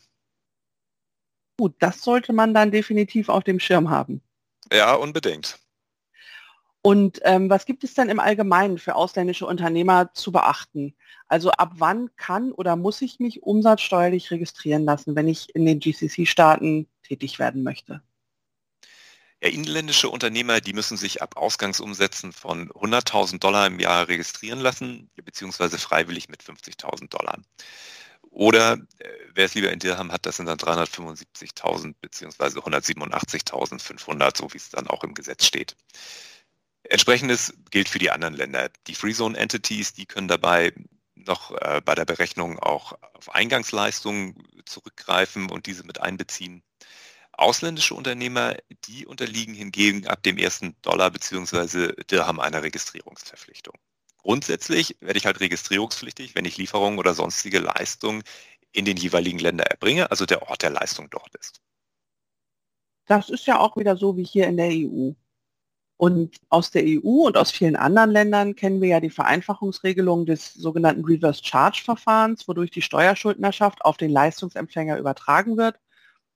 Gut, 1.58 1.75
das 1.80 2.01
sollte 2.01 2.34
man 2.34 2.54
dann 2.54 2.72
definitiv 2.72 3.30
auf 3.30 3.46
dem 3.46 3.60
Schirm 3.60 3.89
haben. 3.89 4.22
Ja, 4.72 4.96
unbedingt. 4.96 5.60
Und 6.82 7.22
ähm, 7.24 7.50
was 7.50 7.66
gibt 7.66 7.86
es 7.86 7.94
denn 7.94 8.10
im 8.10 8.20
Allgemeinen 8.20 8.78
für 8.78 8.96
ausländische 8.96 9.46
Unternehmer 9.46 10.13
zu 10.13 10.34
beachten? 10.34 10.94
Also 11.30 11.51
ab 11.51 11.72
wann 11.75 12.13
kann 12.18 12.51
oder 12.51 12.75
muss 12.75 13.01
ich 13.01 13.20
mich 13.20 13.44
umsatzsteuerlich 13.44 14.32
registrieren 14.32 14.84
lassen, 14.84 15.16
wenn 15.16 15.30
ich 15.30 15.56
in 15.56 15.66
den 15.66 15.80
GCC-Staaten 15.80 16.89
tätig 17.04 17.40
werden 17.40 17.64
möchte? 17.64 18.02
Ja, 19.44 19.50
inländische 19.50 20.10
Unternehmer, 20.10 20.62
die 20.62 20.72
müssen 20.72 20.96
sich 20.96 21.22
ab 21.22 21.36
Ausgangsumsätzen 21.36 22.32
von 22.32 22.70
100.000 22.70 23.40
Dollar 23.40 23.68
im 23.68 23.80
Jahr 23.80 24.08
registrieren 24.08 24.60
lassen, 24.60 25.10
beziehungsweise 25.16 25.78
freiwillig 25.78 26.30
mit 26.30 26.42
50.000 26.42 27.10
Dollar. 27.10 27.42
Oder 28.34 28.80
äh, 29.00 29.10
wer 29.34 29.46
es 29.46 29.54
lieber 29.54 29.72
in 29.72 29.80
Dirham 29.80 30.12
hat, 30.12 30.26
das 30.26 30.38
sind 30.38 30.46
dann 30.46 30.58
375.000 30.58 31.94
bzw. 32.02 32.60
187.500, 32.60 34.38
so 34.38 34.54
wie 34.54 34.58
es 34.58 34.70
dann 34.70 34.88
auch 34.88 35.04
im 35.04 35.14
Gesetz 35.14 35.46
steht. 35.46 35.76
Entsprechendes 36.84 37.54
gilt 37.70 37.90
für 37.90 38.00
die 38.00 38.12
anderen 38.12 38.34
Länder. 38.34 38.70
Die 38.88 38.96
Free 38.96 39.14
Zone 39.14 39.38
Entities, 39.38 39.94
die 39.94 40.06
können 40.06 40.28
dabei 40.28 40.74
noch 41.16 41.52
äh, 41.52 41.82
bei 41.84 41.96
der 41.96 42.06
Berechnung 42.06 42.60
auch 42.60 42.94
auf 43.14 43.34
Eingangsleistungen 43.36 44.36
zurückgreifen 44.66 45.50
und 45.52 45.66
diese 45.66 45.84
mit 45.84 46.02
einbeziehen. 46.02 46.64
Ausländische 47.34 47.96
Unternehmer, 47.96 48.56
die 48.86 49.06
unterliegen 49.06 49.54
hingegen 49.54 50.08
ab 50.08 50.24
dem 50.24 50.38
ersten 50.38 50.75
Dollar 50.82 51.12
bzw. 51.12 51.94
Dirham 52.10 52.40
einer 52.40 52.63
Registrierungsverpflichtung. 52.63 53.75
Grundsätzlich 54.18 54.96
werde 55.02 55.18
ich 55.18 55.25
halt 55.25 55.40
registrierungspflichtig, 55.42 56.36
wenn 56.36 56.46
ich 56.46 56.58
Lieferungen 56.58 57.00
oder 57.00 57.13
sonstige 57.13 57.60
Leistungen 57.60 58.24
in 58.72 58.86
den 58.86 58.98
jeweiligen 58.98 59.40
Ländern 59.40 59.68
erbringe, 59.68 60.10
also 60.12 60.25
der 60.25 60.48
Ort 60.50 60.63
der 60.63 60.70
Leistung 60.70 61.10
dort 61.10 61.36
ist. 61.36 61.62
Das 63.06 63.30
ist 63.30 63.46
ja 63.46 63.60
auch 63.60 63.75
wieder 63.75 63.98
so 63.98 64.16
wie 64.16 64.24
hier 64.24 64.48
in 64.48 64.58
der 64.58 64.70
EU. 64.70 65.12
Und 65.98 66.38
aus 66.50 66.72
der 66.72 66.84
EU 66.86 67.28
und 67.28 67.38
aus 67.38 67.52
vielen 67.52 67.75
anderen 67.75 68.12
Ländern 68.12 68.56
kennen 68.56 68.82
wir 68.82 68.90
ja 68.90 69.00
die 69.00 69.10
Vereinfachungsregelung 69.10 70.25
des 70.25 70.54
sogenannten 70.54 71.06
Reverse 71.06 71.44
Charge 71.44 71.82
Verfahrens, 71.84 72.48
wodurch 72.48 72.72
die 72.72 72.82
Steuerschuldnerschaft 72.82 73.86
auf 73.86 73.98
den 73.98 74.10
Leistungsempfänger 74.10 74.98
übertragen 74.98 75.56
wird, 75.58 75.80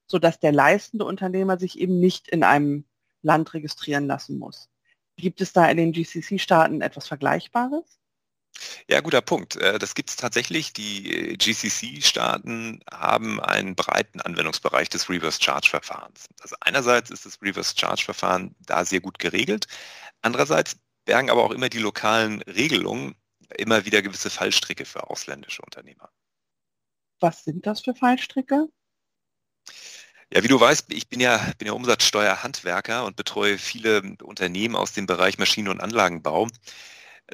sodass 0.08 0.40
der 0.40 0.52
leistende 0.52 1.06
Unternehmer 1.06 1.60
sich 1.60 1.80
eben 1.80 2.00
nicht 2.00 2.28
in 2.28 2.44
einem 2.44 2.86
Land 3.22 3.54
registrieren 3.54 4.08
lassen 4.08 4.40
muss. 4.40 4.70
Gibt 5.18 5.42
es 5.42 5.54
da 5.54 5.68
in 5.70 5.78
den 5.78 5.92
GCC-Staaten 5.92 6.82
etwas 6.82 7.08
Vergleichbares? 7.08 8.00
Ja, 8.90 9.02
guter 9.02 9.22
Punkt. 9.22 9.56
Äh, 9.58 9.80
das 9.80 9.96
gibt 9.96 10.10
es 10.10 10.16
tatsächlich. 10.16 10.74
Die 10.74 11.34
äh, 11.34 11.38
GCC-Staaten 11.38 12.80
haben 12.92 13.40
einen 13.40 13.76
breiten 13.76 14.22
Anwendungsbereich 14.22 14.90
des 14.90 15.10
Reverse 15.10 15.42
Charge-Verfahrens. 15.42 16.28
Also 16.42 16.56
einerseits 16.62 17.10
ist 17.10 17.26
das 17.26 17.42
Reverse 17.42 17.76
Charge-Verfahren 17.78 18.56
da 18.60 18.86
sehr 18.86 19.02
gut 19.02 19.20
geregelt. 19.20 19.68
Andererseits 20.22 20.78
bergen 21.06 21.30
aber 21.30 21.44
auch 21.44 21.52
immer 21.52 21.70
die 21.70 21.80
lokalen 21.80 22.42
Regelungen 22.44 23.16
immer 23.58 23.86
wieder 23.86 24.02
gewisse 24.02 24.30
Fallstricke 24.30 24.86
für 24.86 25.10
ausländische 25.10 25.62
Unternehmer. 25.62 26.10
Was 27.20 27.44
sind 27.44 27.66
das 27.66 27.82
für 27.82 27.96
Fallstricke? 27.96 28.68
Ja, 30.32 30.44
wie 30.44 30.48
du 30.50 30.60
weißt, 30.60 30.92
ich 30.92 31.08
bin 31.08 31.20
ja, 31.22 31.38
bin 31.58 31.68
ja 31.68 31.74
Umsatzsteuerhandwerker 31.74 33.06
und 33.06 33.16
betreue 33.16 33.58
viele 33.58 34.02
Unternehmen 34.24 34.76
aus 34.76 34.92
dem 34.94 35.06
Bereich 35.06 35.38
Maschinen- 35.38 35.70
und 35.70 35.80
Anlagenbau. 35.80 36.48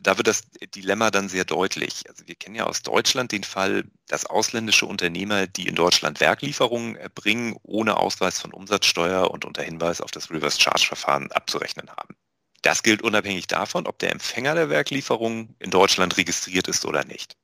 Da 0.02 0.18
wird 0.18 0.28
das 0.28 0.44
Dilemma 0.75 1.12
dann 1.12 1.30
sehr 1.30 1.46
deutlich. 1.46 2.04
Also 2.10 2.28
wir 2.28 2.36
kennen 2.36 2.56
ja 2.56 2.66
aus 2.66 2.82
Deutschland 2.82 3.32
den 3.32 3.44
Fall, 3.44 3.84
dass 4.08 4.25
ausländische 4.25 4.86
Unternehmer, 4.88 5.48
die 5.48 5.68
in 5.68 5.75
Deutschland 5.75 6.20
Werklieferungen 6.20 6.96
erbringen, 6.96 7.58
ohne 7.63 7.98
Ausweis 7.98 8.40
von 8.40 8.54
Umsatzsteuer 8.54 9.30
und 9.30 9.46
unter 9.46 9.62
Hinweis 9.63 10.02
auf 10.02 10.12
das 10.12 10.32
Reverse 10.32 10.60
Charge 10.60 10.86
Verfahren 10.88 11.32
abzurechnen 11.32 11.90
haben. 11.92 12.16
Das 12.63 12.82
gilt 12.82 13.02
unabhängig 13.04 13.48
davon, 13.48 13.86
ob 13.88 14.00
der 14.00 14.12
Empfänger 14.12 14.56
der 14.56 14.70
Werklieferung 14.70 15.56
in 15.60 15.70
Deutschland 15.70 16.18
registriert 16.18 16.68
ist 16.68 16.86
oder 16.86 17.04
nicht. 17.06 17.36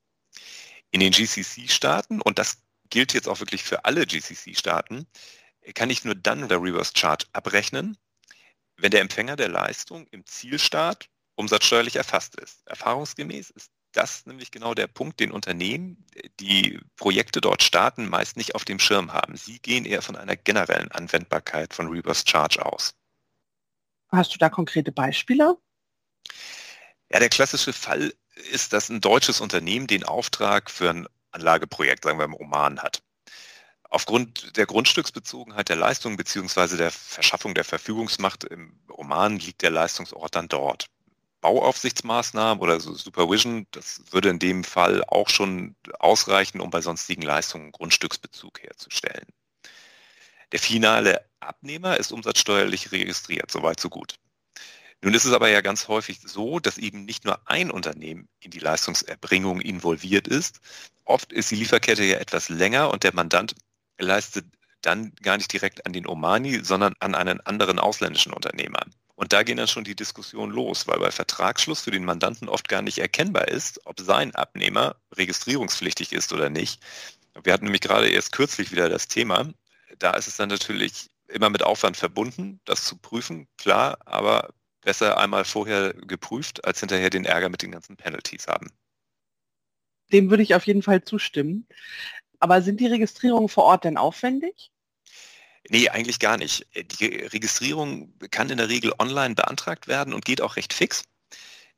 In 0.92 1.02
den 1.02 1.12
GCC-Staaten, 1.12 2.22
und 2.22 2.40
das 2.40 2.58
gilt 2.90 3.14
jetzt 3.14 3.28
auch 3.28 3.40
wirklich 3.40 3.64
für 3.64 3.86
alle 3.86 4.06
GCC-Staaten, 4.06 5.08
kann 5.74 5.90
ich 5.90 6.04
nur 6.04 6.16
dann 6.16 6.48
der 6.48 6.62
Reverse 6.62 6.94
Charge 6.96 7.26
abrechnen, 7.34 7.98
wenn 8.78 8.92
der 8.92 9.02
Empfänger 9.02 9.36
der 9.36 9.50
Leistung 9.50 10.08
im 10.08 10.26
Zielstaat 10.26 11.10
umsatzsteuerlich 11.36 11.96
erfasst 11.96 12.36
ist. 12.36 12.66
Erfahrungsgemäß 12.68 13.50
ist 13.52 13.72
das 13.92 14.26
nämlich 14.26 14.52
genau 14.52 14.74
der 14.74 14.88
Punkt, 14.88 15.20
den 15.20 15.32
Unternehmen, 15.32 16.06
die 16.40 16.80
Projekte 16.96 17.42
dort 17.42 17.64
starten, 17.64 18.08
meist 18.08 18.38
nicht 18.38 18.56
auf 18.56 18.66
dem 18.66 18.80
Schirm 18.80 19.14
haben. 19.14 19.36
Sie 19.36 19.60
gehen 19.60 19.86
eher 19.86 20.02
von 20.02 20.16
einer 20.16 20.36
generellen 20.36 20.92
Anwendbarkeit 20.92 21.74
von 21.74 21.88
Reverse 21.88 22.24
Charge 22.28 22.64
aus. 22.64 22.94
Hast 24.10 24.34
du 24.34 24.38
da 24.38 24.50
konkrete 24.50 24.92
Beispiele? 24.92 25.58
Ja, 27.12 27.20
der 27.20 27.30
klassische 27.30 27.74
Fall 27.74 28.14
ist, 28.52 28.74
dass 28.74 28.90
ein 28.90 29.02
deutsches 29.02 29.42
Unternehmen 29.42 29.88
den 29.88 30.04
Auftrag 30.04 30.70
für 30.70 30.90
ein 30.90 31.08
Anlageprojekt, 31.32 32.04
sagen 32.04 32.18
wir 32.18 32.26
im 32.26 32.36
Oman 32.36 32.80
hat. 32.80 33.02
Aufgrund 33.92 34.56
der 34.56 34.68
Grundstücksbezogenheit 34.68 35.70
der 35.70 35.76
Leistung 35.76 36.16
bzw. 36.16 36.78
der 36.78 36.92
Verschaffung 36.92 37.56
der 37.56 37.64
Verfügungsmacht 37.64 38.44
im 38.44 38.80
Oman 38.88 39.40
liegt 39.40 39.64
der 39.64 39.72
Leistungsort 39.72 40.36
dann 40.36 40.48
dort. 40.48 40.88
Bauaufsichtsmaßnahmen 41.42 42.62
oder 42.62 42.80
so 42.80 42.94
Supervision, 42.94 43.66
das 43.72 44.02
würde 44.12 44.30
in 44.30 44.40
dem 44.40 44.64
Fall 44.64 45.04
auch 45.06 45.30
schon 45.30 45.76
ausreichen, 46.00 46.60
um 46.60 46.70
bei 46.70 46.82
sonstigen 46.82 47.22
Leistungen 47.22 47.72
Grundstücksbezug 47.72 48.62
herzustellen. 48.62 49.26
Der 50.52 50.60
finale 50.60 51.26
Abnehmer 51.40 51.98
ist 51.98 52.12
umsatzsteuerlich 52.12 52.92
registriert, 52.92 53.50
soweit 53.50 53.80
so 53.80 53.90
gut. 53.90 54.16
Nun 55.02 55.14
ist 55.14 55.26
es 55.26 55.34
aber 55.34 55.50
ja 55.50 55.62
ganz 55.62 55.88
häufig 55.88 56.20
so, 56.26 56.60
dass 56.60 56.78
eben 56.78 57.06
nicht 57.06 57.24
nur 57.24 57.40
ein 57.48 57.72
Unternehmen 57.72 58.28
in 58.42 58.52
die 58.52 58.60
Leistungserbringung 58.60 59.62
involviert 59.62 60.28
ist. 60.28 60.60
Oft 61.06 61.32
ist 61.32 61.52
die 61.52 61.56
Lieferkette 61.56 62.04
ja 62.04 62.18
etwas 62.18 62.50
länger 62.50 62.92
und 62.92 63.04
der 63.04 63.16
Mandant 63.16 63.56
leistet 63.98 64.46
dann 64.82 65.14
gar 65.22 65.38
nicht 65.38 65.52
direkt 65.52 65.86
an 65.86 65.94
den 65.94 66.08
Omani, 66.08 66.64
sondern 66.64 66.94
an 67.00 67.16
einen 67.16 67.42
anderen 67.42 67.80
ausländischen 67.80 68.34
Unternehmer. 68.34 68.82
Und 69.16 69.34
da 69.34 69.44
gehen 69.44 69.58
dann 69.58 69.68
schon 69.68 69.84
die 69.84 69.96
Diskussionen 69.96 70.54
los, 70.54 70.88
weil 70.88 71.00
bei 71.00 71.12
Vertragsschluss 71.12 71.82
für 71.82 71.92
den 71.92 72.06
Mandanten 72.06 72.48
oft 72.48 72.70
gar 72.70 72.82
nicht 72.82 73.00
erkennbar 73.00 73.50
ist, 73.50 73.86
ob 73.86 74.00
sein 74.00 74.34
Abnehmer 74.34 74.96
registrierungspflichtig 75.16 76.14
ist 76.14 76.32
oder 76.32 76.50
nicht. 76.50 76.82
Wir 77.44 77.52
hatten 77.52 77.66
nämlich 77.66 77.82
gerade 77.82 78.10
erst 78.10 78.32
kürzlich 78.32 78.72
wieder 78.72 78.88
das 78.88 79.08
Thema. 79.10 79.50
Da 79.98 80.12
ist 80.12 80.28
es 80.28 80.38
dann 80.38 80.50
natürlich 80.50 81.10
immer 81.28 81.50
mit 81.50 81.64
Aufwand 81.64 81.98
verbunden, 81.98 82.60
das 82.64 82.86
zu 82.86 82.98
prüfen, 82.98 83.48
klar, 83.58 83.98
aber 84.06 84.50
besser 84.82 85.18
einmal 85.18 85.46
vorher 85.46 85.94
geprüft, 85.94 86.66
als 86.66 86.80
hinterher 86.80 87.10
den 87.10 87.26
Ärger 87.26 87.50
mit 87.50 87.62
den 87.62 87.72
ganzen 87.72 87.98
Penalties 87.98 88.48
haben. 88.48 88.68
Dem 90.12 90.30
würde 90.30 90.44
ich 90.44 90.56
auf 90.56 90.66
jeden 90.66 90.82
Fall 90.82 91.04
zustimmen. 91.04 91.68
Aber 92.40 92.62
sind 92.62 92.80
die 92.80 92.88
Registrierungen 92.88 93.50
vor 93.50 93.66
Ort 93.66 93.84
denn 93.84 93.98
aufwendig? 93.98 94.72
Nee, 95.70 95.90
eigentlich 95.90 96.20
gar 96.20 96.38
nicht. 96.38 96.66
Die 96.76 97.06
Registrierung 97.06 98.14
kann 98.32 98.50
in 98.50 98.58
der 98.58 98.70
Regel 98.70 98.94
online 98.98 99.36
beantragt 99.36 99.88
werden 99.88 100.14
und 100.14 100.26
geht 100.26 100.42
auch 100.42 100.56
recht 100.56 100.74
fix. 100.74 101.04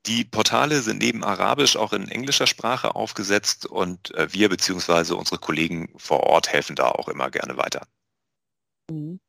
Die 0.05 0.23
Portale 0.23 0.81
sind 0.81 0.99
neben 0.99 1.23
Arabisch 1.23 1.75
auch 1.75 1.93
in 1.93 2.07
englischer 2.07 2.47
Sprache 2.47 2.95
aufgesetzt 2.95 3.65
und 3.65 4.13
äh, 4.15 4.33
wir 4.33 4.49
bzw. 4.49 5.13
unsere 5.13 5.39
Kollegen 5.39 5.93
vor 5.97 6.21
Ort 6.21 6.51
helfen 6.51 6.75
da 6.75 6.89
auch 6.89 7.07
immer 7.07 7.29
gerne 7.29 7.57
weiter. 7.57 7.85
Mhm. 8.89 9.19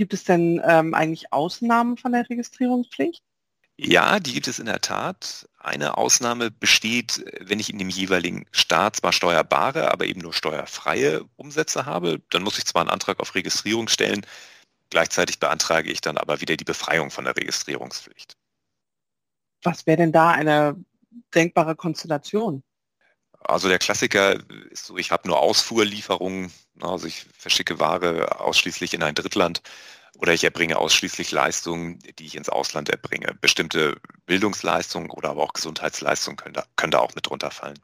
Gibt 0.00 0.14
es 0.14 0.24
denn 0.24 0.62
ähm, 0.66 0.94
eigentlich 0.94 1.30
Ausnahmen 1.30 1.98
von 1.98 2.12
der 2.12 2.26
Registrierungspflicht? 2.30 3.22
Ja, 3.76 4.18
die 4.18 4.32
gibt 4.32 4.48
es 4.48 4.58
in 4.58 4.64
der 4.64 4.80
Tat. 4.80 5.46
Eine 5.58 5.98
Ausnahme 5.98 6.50
besteht, 6.50 7.22
wenn 7.38 7.60
ich 7.60 7.68
in 7.68 7.78
dem 7.78 7.90
jeweiligen 7.90 8.46
Staat 8.50 8.96
zwar 8.96 9.12
steuerbare, 9.12 9.92
aber 9.92 10.06
eben 10.06 10.22
nur 10.22 10.32
steuerfreie 10.32 11.24
Umsätze 11.36 11.84
habe. 11.84 12.22
Dann 12.30 12.42
muss 12.42 12.56
ich 12.56 12.64
zwar 12.64 12.80
einen 12.80 12.88
Antrag 12.88 13.20
auf 13.20 13.34
Registrierung 13.34 13.88
stellen, 13.88 14.24
gleichzeitig 14.88 15.38
beantrage 15.38 15.92
ich 15.92 16.00
dann 16.00 16.16
aber 16.16 16.40
wieder 16.40 16.56
die 16.56 16.64
Befreiung 16.64 17.10
von 17.10 17.26
der 17.26 17.36
Registrierungspflicht. 17.36 18.38
Was 19.62 19.86
wäre 19.86 19.98
denn 19.98 20.12
da 20.12 20.30
eine 20.30 20.82
denkbare 21.34 21.76
Konstellation? 21.76 22.62
Also 23.40 23.68
der 23.68 23.78
Klassiker 23.78 24.38
ist 24.70 24.86
so, 24.86 24.96
ich 24.96 25.10
habe 25.10 25.28
nur 25.28 25.38
Ausfuhrlieferungen, 25.40 26.50
also 26.82 27.06
ich 27.06 27.26
verschicke 27.36 27.78
Ware 27.78 28.40
ausschließlich 28.40 28.94
in 28.94 29.02
ein 29.02 29.14
Drittland 29.14 29.62
oder 30.18 30.32
ich 30.32 30.44
erbringe 30.44 30.78
ausschließlich 30.78 31.30
Leistungen, 31.30 31.98
die 32.18 32.26
ich 32.26 32.34
ins 32.34 32.48
Ausland 32.48 32.88
erbringe. 32.88 33.36
Bestimmte 33.40 34.00
Bildungsleistungen 34.26 35.10
oder 35.10 35.30
aber 35.30 35.42
auch 35.42 35.52
Gesundheitsleistungen 35.52 36.36
können 36.36 36.54
da, 36.54 36.64
können 36.76 36.90
da 36.90 36.98
auch 36.98 37.14
mit 37.14 37.28
drunter 37.28 37.50
fallen. 37.50 37.78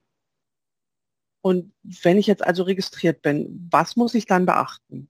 Und 1.41 1.73
wenn 1.83 2.19
ich 2.19 2.27
jetzt 2.27 2.45
also 2.45 2.65
registriert 2.65 3.23
bin, 3.23 3.69
was 3.71 3.95
muss 3.95 4.15
ich 4.15 4.27
dann 4.27 4.47
beachten? 4.47 5.09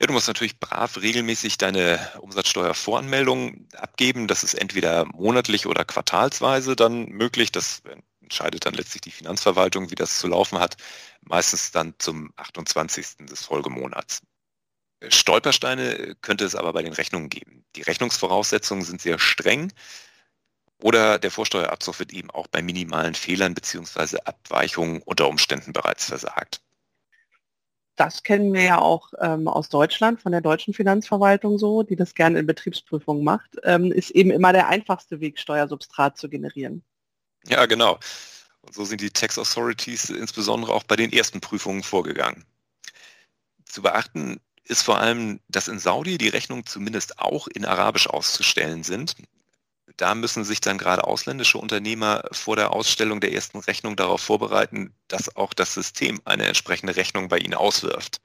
Ja, 0.00 0.06
du 0.06 0.12
musst 0.14 0.28
natürlich 0.28 0.58
brav 0.58 1.00
regelmäßig 1.00 1.58
deine 1.58 1.98
Umsatzsteuervoranmeldung 2.20 3.68
abgeben. 3.76 4.28
Das 4.28 4.44
ist 4.44 4.54
entweder 4.54 5.04
monatlich 5.06 5.66
oder 5.66 5.84
quartalsweise 5.84 6.76
dann 6.76 7.06
möglich. 7.06 7.52
Das 7.52 7.82
entscheidet 8.30 8.64
dann 8.64 8.74
letztlich 8.74 9.00
die 9.00 9.10
Finanzverwaltung, 9.10 9.90
wie 9.90 9.96
das 9.96 10.20
zu 10.20 10.28
laufen 10.28 10.60
hat. 10.60 10.76
Meistens 11.22 11.72
dann 11.72 11.94
zum 11.98 12.32
28. 12.36 13.26
des 13.28 13.44
Folgemonats. 13.44 14.22
Stolpersteine 15.08 16.14
könnte 16.22 16.44
es 16.44 16.54
aber 16.54 16.72
bei 16.72 16.82
den 16.82 16.92
Rechnungen 16.92 17.28
geben. 17.28 17.64
Die 17.74 17.82
Rechnungsvoraussetzungen 17.82 18.84
sind 18.84 19.02
sehr 19.02 19.18
streng 19.18 19.72
oder 20.80 21.18
der 21.18 21.32
Vorsteuerabzug 21.32 21.98
wird 21.98 22.12
eben 22.12 22.30
auch 22.30 22.46
bei 22.46 22.62
minimalen 22.62 23.14
Fehlern 23.14 23.54
bzw. 23.54 24.18
Abweichungen 24.24 25.02
unter 25.02 25.28
Umständen 25.28 25.72
bereits 25.72 26.04
versagt. 26.04 26.60
Das 27.96 28.22
kennen 28.22 28.54
wir 28.54 28.62
ja 28.62 28.78
auch 28.78 29.12
ähm, 29.20 29.48
aus 29.48 29.68
Deutschland, 29.68 30.22
von 30.22 30.32
der 30.32 30.40
deutschen 30.40 30.72
Finanzverwaltung 30.72 31.58
so, 31.58 31.82
die 31.82 31.96
das 31.96 32.14
gerne 32.14 32.38
in 32.38 32.46
Betriebsprüfungen 32.46 33.24
macht, 33.24 33.56
ähm, 33.64 33.90
ist 33.90 34.10
eben 34.10 34.30
immer 34.30 34.52
der 34.52 34.68
einfachste 34.68 35.20
Weg, 35.20 35.38
Steuersubstrat 35.38 36.16
zu 36.16 36.28
generieren. 36.30 36.82
Ja, 37.46 37.66
genau. 37.66 37.98
Und 38.62 38.74
so 38.74 38.84
sind 38.84 39.00
die 39.00 39.10
Tax 39.10 39.38
Authorities 39.38 40.10
insbesondere 40.10 40.72
auch 40.72 40.84
bei 40.84 40.96
den 40.96 41.12
ersten 41.12 41.40
Prüfungen 41.40 41.82
vorgegangen. 41.82 42.44
Zu 43.64 43.82
beachten 43.82 44.40
ist 44.64 44.82
vor 44.82 44.98
allem, 44.98 45.40
dass 45.48 45.68
in 45.68 45.78
Saudi 45.78 46.18
die 46.18 46.28
Rechnungen 46.28 46.66
zumindest 46.66 47.18
auch 47.18 47.48
in 47.48 47.64
Arabisch 47.64 48.06
auszustellen 48.06 48.84
sind. 48.84 49.14
Da 49.96 50.14
müssen 50.14 50.44
sich 50.44 50.60
dann 50.60 50.78
gerade 50.78 51.04
ausländische 51.04 51.58
Unternehmer 51.58 52.22
vor 52.32 52.56
der 52.56 52.72
Ausstellung 52.72 53.20
der 53.20 53.32
ersten 53.32 53.58
Rechnung 53.58 53.96
darauf 53.96 54.20
vorbereiten, 54.20 54.94
dass 55.08 55.34
auch 55.36 55.52
das 55.52 55.74
System 55.74 56.20
eine 56.24 56.46
entsprechende 56.46 56.96
Rechnung 56.96 57.28
bei 57.28 57.38
ihnen 57.38 57.54
auswirft. 57.54 58.20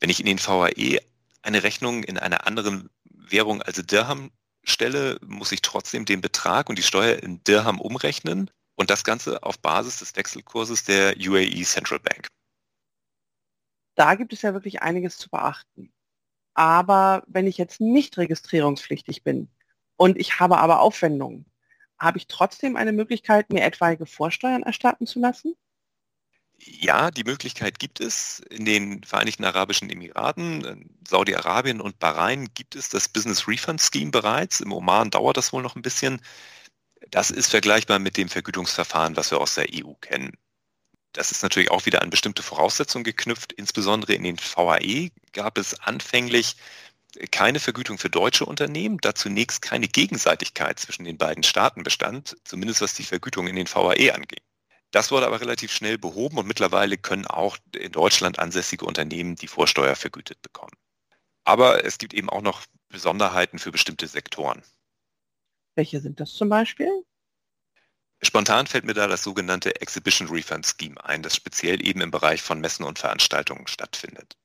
Wenn 0.00 0.10
ich 0.10 0.20
in 0.20 0.26
den 0.26 0.38
VAE 0.38 1.00
eine 1.42 1.62
Rechnung 1.62 2.02
in 2.02 2.18
einer 2.18 2.46
anderen 2.46 2.90
Währung 3.04 3.62
als 3.62 3.80
Dirham 3.86 4.30
stelle, 4.66 5.18
muss 5.24 5.52
ich 5.52 5.62
trotzdem 5.62 6.04
den 6.04 6.20
Betrag 6.20 6.68
und 6.68 6.78
die 6.78 6.82
Steuer 6.82 7.22
in 7.22 7.42
Dirham 7.44 7.80
umrechnen 7.80 8.50
und 8.74 8.90
das 8.90 9.04
Ganze 9.04 9.42
auf 9.42 9.58
Basis 9.58 10.00
des 10.00 10.16
Wechselkurses 10.16 10.84
der 10.84 11.14
UAE 11.16 11.62
Central 11.64 12.00
Bank 12.00 12.28
da 13.96 14.14
gibt 14.14 14.32
es 14.32 14.42
ja 14.42 14.52
wirklich 14.52 14.82
einiges 14.82 15.18
zu 15.18 15.28
beachten. 15.28 15.92
Aber 16.54 17.24
wenn 17.26 17.46
ich 17.46 17.58
jetzt 17.58 17.80
nicht 17.80 18.16
registrierungspflichtig 18.18 19.24
bin 19.24 19.48
und 19.96 20.16
ich 20.18 20.38
habe 20.38 20.58
aber 20.58 20.80
Aufwendungen, 20.80 21.46
habe 21.98 22.18
ich 22.18 22.28
trotzdem 22.28 22.76
eine 22.76 22.92
Möglichkeit, 22.92 23.50
mir 23.50 23.64
etwaige 23.64 24.06
Vorsteuern 24.06 24.62
erstatten 24.62 25.06
zu 25.06 25.18
lassen? 25.18 25.54
Ja, 26.58 27.10
die 27.10 27.24
Möglichkeit 27.24 27.78
gibt 27.78 28.00
es. 28.00 28.40
In 28.50 28.64
den 28.64 29.04
Vereinigten 29.04 29.44
Arabischen 29.44 29.90
Emiraten, 29.90 30.90
Saudi-Arabien 31.06 31.80
und 31.80 31.98
Bahrain 31.98 32.48
gibt 32.54 32.74
es 32.74 32.88
das 32.88 33.08
Business 33.08 33.46
Refund 33.46 33.80
Scheme 33.80 34.10
bereits. 34.10 34.60
Im 34.60 34.72
Oman 34.72 35.10
dauert 35.10 35.36
das 35.36 35.52
wohl 35.52 35.62
noch 35.62 35.76
ein 35.76 35.82
bisschen. 35.82 36.20
Das 37.10 37.30
ist 37.30 37.48
vergleichbar 37.48 37.98
mit 37.98 38.16
dem 38.16 38.28
Vergütungsverfahren, 38.28 39.16
was 39.16 39.30
wir 39.30 39.40
aus 39.40 39.54
der 39.54 39.68
EU 39.72 39.92
kennen. 40.00 40.32
Das 41.12 41.30
ist 41.30 41.42
natürlich 41.42 41.70
auch 41.70 41.86
wieder 41.86 42.02
an 42.02 42.10
bestimmte 42.10 42.42
Voraussetzungen 42.42 43.04
geknüpft. 43.04 43.52
Insbesondere 43.52 44.14
in 44.14 44.24
den 44.24 44.38
VAE 44.38 45.10
gab 45.32 45.58
es 45.58 45.78
anfänglich 45.80 46.56
keine 47.30 47.60
Vergütung 47.60 47.98
für 47.98 48.10
deutsche 48.10 48.44
Unternehmen, 48.44 48.98
da 48.98 49.14
zunächst 49.14 49.62
keine 49.62 49.88
Gegenseitigkeit 49.88 50.78
zwischen 50.78 51.04
den 51.04 51.18
beiden 51.18 51.42
Staaten 51.42 51.82
bestand, 51.82 52.36
zumindest 52.44 52.82
was 52.82 52.94
die 52.94 53.04
Vergütung 53.04 53.46
in 53.48 53.56
den 53.56 53.66
VAE 53.66 54.12
anging. 54.14 54.45
Das 54.90 55.10
wurde 55.10 55.26
aber 55.26 55.40
relativ 55.40 55.72
schnell 55.72 55.98
behoben 55.98 56.38
und 56.38 56.46
mittlerweile 56.46 56.96
können 56.96 57.26
auch 57.26 57.58
in 57.74 57.92
Deutschland 57.92 58.38
ansässige 58.38 58.84
Unternehmen 58.84 59.36
die 59.36 59.48
Vorsteuer 59.48 59.96
vergütet 59.96 60.40
bekommen. 60.42 60.76
Aber 61.44 61.84
es 61.84 61.98
gibt 61.98 62.14
eben 62.14 62.30
auch 62.30 62.42
noch 62.42 62.62
Besonderheiten 62.88 63.58
für 63.58 63.72
bestimmte 63.72 64.06
Sektoren. 64.06 64.62
Welche 65.74 66.00
sind 66.00 66.20
das 66.20 66.32
zum 66.32 66.48
Beispiel? 66.48 67.04
Spontan 68.22 68.66
fällt 68.66 68.84
mir 68.84 68.94
da 68.94 69.06
das 69.06 69.22
sogenannte 69.22 69.80
Exhibition 69.80 70.28
Refund 70.28 70.66
Scheme 70.66 71.02
ein, 71.04 71.22
das 71.22 71.36
speziell 71.36 71.86
eben 71.86 72.00
im 72.00 72.10
Bereich 72.10 72.40
von 72.40 72.60
Messen 72.60 72.84
und 72.84 72.98
Veranstaltungen 72.98 73.66
stattfindet. 73.66 74.36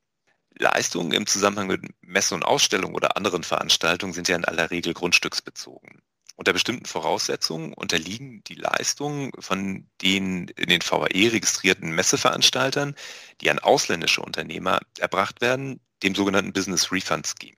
Leistungen 0.57 1.13
im 1.13 1.25
Zusammenhang 1.25 1.67
mit 1.67 1.81
Messen 2.01 2.35
und 2.35 2.43
Ausstellungen 2.43 2.95
oder 2.95 3.15
anderen 3.15 3.43
Veranstaltungen 3.43 4.13
sind 4.13 4.27
ja 4.27 4.35
in 4.35 4.45
aller 4.45 4.69
Regel 4.69 4.93
grundstücksbezogen. 4.93 6.01
Unter 6.41 6.53
bestimmten 6.53 6.87
Voraussetzungen 6.87 7.71
unterliegen 7.71 8.43
die 8.45 8.55
Leistungen 8.55 9.31
von 9.37 9.87
den 10.01 10.47
in 10.47 10.69
den 10.69 10.81
VAE 10.81 11.31
registrierten 11.33 11.91
Messeveranstaltern, 11.91 12.95
die 13.41 13.51
an 13.51 13.59
ausländische 13.59 14.23
Unternehmer 14.23 14.79
erbracht 14.97 15.39
werden, 15.41 15.79
dem 16.01 16.15
sogenannten 16.15 16.51
Business 16.51 16.91
Refund 16.91 17.27
Scheme. 17.27 17.57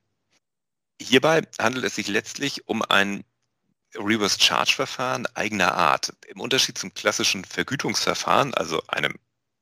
Hierbei 1.01 1.43
handelt 1.61 1.85
es 1.85 1.95
sich 1.95 2.09
letztlich 2.09 2.67
um 2.67 2.81
ein 2.81 3.23
Reverse 3.95 4.37
Charge 4.41 4.73
Verfahren 4.75 5.27
eigener 5.27 5.75
Art. 5.75 6.13
Im 6.27 6.41
Unterschied 6.41 6.77
zum 6.77 6.93
klassischen 6.93 7.45
Vergütungsverfahren, 7.45 8.53
also 8.53 8.83
einem 8.87 9.17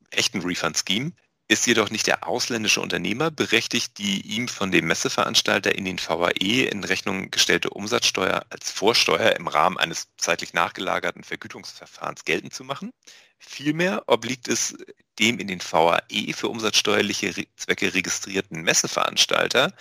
echten 0.10 0.42
Refund 0.42 0.82
Scheme, 0.84 1.12
ist 1.52 1.68
jedoch 1.68 1.90
nicht 1.90 2.08
der 2.08 2.26
ausländische 2.26 2.80
Unternehmer 2.80 3.30
berechtigt, 3.30 3.98
die 3.98 4.22
ihm 4.22 4.48
von 4.48 4.72
dem 4.72 4.88
Messeveranstalter 4.88 5.76
in 5.76 5.84
den 5.84 6.00
VAE 6.00 6.70
in 6.70 6.86
Rechnung 6.86 7.30
gestellte 7.30 7.72
Umsatzsteuer 7.72 8.46
als 8.50 8.72
Vorsteuer 8.72 9.36
im 9.36 9.50
Rahmen 9.50 9.78
eines 9.78 10.08
zeitlich 10.16 10.54
nachgelagerten 10.54 11.26
Vergütungsverfahrens 11.26 12.24
geltend 12.24 12.54
zu 12.54 12.64
machen. 12.64 12.94
Vielmehr 13.38 14.04
obliegt 14.08 14.48
es 14.48 14.78
dem 15.20 15.40
in 15.40 15.48
den 15.48 15.60
VAE 15.60 16.32
für 16.34 16.48
umsatzsteuerliche 16.48 17.46
Zwecke 17.58 17.94
registrierten 17.94 18.62
Messeveranstalter, 18.62 19.74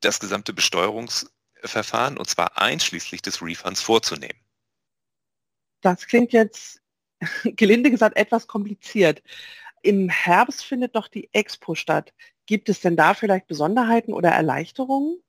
das 0.00 0.18
gesamte 0.18 0.52
Besteuerungsverfahren 0.52 2.18
und 2.18 2.28
zwar 2.28 2.58
einschließlich 2.58 3.22
des 3.22 3.40
Refunds 3.40 3.80
vorzunehmen. 3.80 4.40
Das 5.80 6.08
klingt 6.08 6.32
jetzt 6.32 6.80
gelinde 7.44 7.92
gesagt 7.92 8.16
etwas 8.16 8.48
kompliziert. 8.48 9.22
Im 9.82 10.08
Herbst 10.08 10.64
findet 10.64 10.96
doch 10.96 11.08
die 11.08 11.28
Expo 11.32 11.74
statt. 11.74 12.12
Gibt 12.46 12.68
es 12.68 12.80
denn 12.80 12.96
da 12.96 13.14
vielleicht 13.14 13.46
Besonderheiten 13.46 14.12
oder 14.12 14.30
Erleichterungen? 14.30 15.22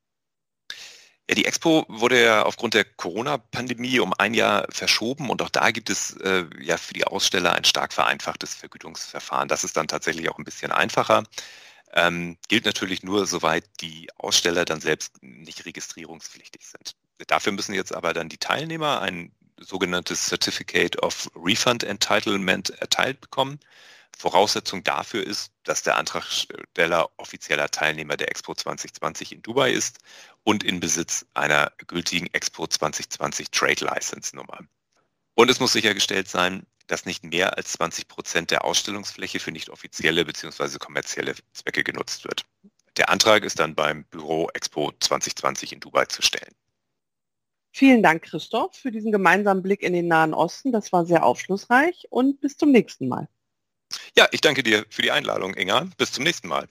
Ja, 1.30 1.36
die 1.36 1.46
Expo 1.46 1.86
wurde 1.88 2.22
ja 2.22 2.44
aufgrund 2.44 2.74
der 2.74 2.84
Corona-Pandemie 2.84 4.00
um 4.00 4.14
ein 4.18 4.34
Jahr 4.34 4.66
verschoben 4.70 5.30
und 5.30 5.42
auch 5.42 5.50
da 5.50 5.72
gibt 5.72 5.90
es 5.90 6.18
äh, 6.18 6.46
ja 6.60 6.76
für 6.78 6.94
die 6.94 7.06
Aussteller 7.06 7.54
ein 7.54 7.64
stark 7.64 7.94
vereinfachtes 7.94 8.56
Vergütungsverfahren. 8.56 9.48
Das 9.48 9.64
ist 9.64 9.78
dann 9.78 9.88
tatsächlich 9.88 10.30
auch 10.30 10.38
ein 10.38 10.44
bisschen 10.44 10.72
einfacher. 10.72 11.24
Ähm, 11.94 12.38
gilt 12.48 12.66
natürlich 12.66 13.04
nur, 13.04 13.28
soweit 13.28 13.64
die 13.82 14.10
Aussteller 14.18 14.66
dann 14.66 14.82
selbst 14.82 15.22
nicht 15.22 15.66
registrierungspflichtig 15.66 16.68
sind. 16.68 16.96
Dafür 17.28 17.54
müssen 17.54 17.76
jetzt 17.76 17.94
aber 17.94 18.14
dann 18.14 18.30
die 18.30 18.38
Teilnehmer 18.38 19.02
ein 19.02 19.32
sogenanntes 19.58 20.26
Certificate 20.26 21.02
of 21.02 21.30
Refund 21.36 21.84
Entitlement 21.84 22.72
erteilt 22.82 23.22
bekommen. 23.22 23.60
Voraussetzung 24.18 24.84
dafür 24.84 25.26
ist, 25.26 25.52
dass 25.64 25.84
der 25.84 25.98
Antragsteller 25.98 27.10
offizieller 27.18 27.70
Teilnehmer 27.70 28.18
der 28.18 28.30
Expo 28.30 28.54
2020 28.54 29.32
in 29.32 29.42
Dubai 29.42 29.72
ist 29.72 30.00
und 30.44 30.64
in 30.64 30.80
Besitz 30.80 31.26
einer 31.34 31.72
gültigen 31.88 32.28
Expo 32.34 32.68
2020 32.68 33.52
Trade 33.52 33.86
License 33.86 34.36
Nummer. 34.36 34.60
Und 35.36 35.50
es 35.50 35.60
muss 35.60 35.74
sichergestellt 35.74 36.28
sein, 36.28 36.66
dass 36.88 37.06
nicht 37.06 37.24
mehr 37.24 37.58
als 37.58 37.74
20 37.74 38.08
Prozent 38.08 38.52
der 38.52 38.66
Ausstellungsfläche 38.66 39.40
für 39.40 39.52
nicht 39.52 39.70
offizielle 39.70 40.26
bzw. 40.26 40.78
kommerzielle 40.78 41.36
Zwecke 41.54 41.84
genutzt 41.84 42.26
wird. 42.26 42.46
Der 42.98 43.10
Antrag 43.10 43.44
ist 43.44 43.60
dann 43.60 43.76
beim 43.76 44.04
Büro 44.06 44.50
Expo 44.54 44.92
2020 45.00 45.74
in 45.74 45.80
Dubai 45.80 46.06
zu 46.06 46.22
stellen. 46.22 46.54
Vielen 47.74 48.04
Dank, 48.04 48.24
Christoph, 48.24 48.76
für 48.76 48.92
diesen 48.92 49.14
gemeinsamen 49.14 49.64
Blick 49.64 49.82
in 49.82 49.94
den 49.94 50.08
Nahen 50.08 50.34
Osten. 50.34 50.74
Das 50.74 50.92
war 50.92 51.06
sehr 51.06 51.26
aufschlussreich 51.26 52.08
und 52.10 52.42
bis 52.42 52.58
zum 52.58 52.72
nächsten 52.72 53.08
Mal. 53.08 53.30
Ja, 54.16 54.28
ich 54.32 54.42
danke 54.42 54.64
dir 54.64 54.86
für 54.90 55.02
die 55.02 55.12
Einladung, 55.12 55.56
Inga. 55.56 55.88
Bis 55.98 56.12
zum 56.12 56.24
nächsten 56.24 56.48
Mal. 56.48 56.68